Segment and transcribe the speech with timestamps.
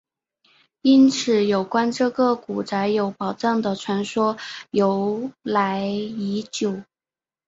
[0.81, 4.35] 因此有关这个古宅有宝藏的传说
[4.71, 6.81] 由来已久。